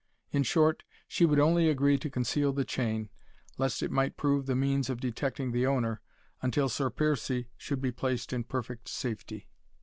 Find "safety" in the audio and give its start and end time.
8.89-9.47